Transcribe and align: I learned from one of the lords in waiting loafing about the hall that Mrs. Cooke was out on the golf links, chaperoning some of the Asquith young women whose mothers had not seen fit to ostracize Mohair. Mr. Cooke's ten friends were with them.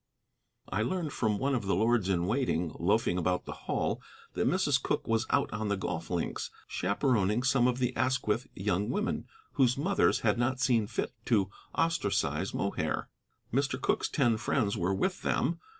I 0.67 0.81
learned 0.81 1.13
from 1.13 1.37
one 1.37 1.53
of 1.53 1.67
the 1.67 1.75
lords 1.75 2.09
in 2.09 2.25
waiting 2.25 2.71
loafing 2.79 3.19
about 3.19 3.45
the 3.45 3.51
hall 3.69 4.01
that 4.33 4.47
Mrs. 4.47 4.81
Cooke 4.81 5.07
was 5.07 5.27
out 5.29 5.53
on 5.53 5.67
the 5.67 5.77
golf 5.77 6.09
links, 6.09 6.49
chaperoning 6.67 7.43
some 7.43 7.67
of 7.67 7.77
the 7.77 7.95
Asquith 7.95 8.47
young 8.55 8.89
women 8.89 9.27
whose 9.51 9.77
mothers 9.77 10.21
had 10.21 10.39
not 10.39 10.59
seen 10.59 10.87
fit 10.87 11.13
to 11.25 11.51
ostracize 11.75 12.51
Mohair. 12.51 13.09
Mr. 13.53 13.79
Cooke's 13.79 14.09
ten 14.09 14.37
friends 14.37 14.75
were 14.75 14.95
with 14.95 15.21
them. 15.21 15.59